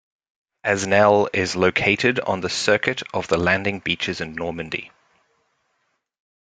Asnelle 0.65 1.27
is 1.31 1.55
located 1.55 2.19
on 2.21 2.41
the 2.41 2.49
"Circuit 2.49 3.03
of 3.13 3.27
the 3.27 3.37
landing 3.37 3.77
beaches 3.81 4.19
in 4.19 4.33
Normandy". 4.33 4.89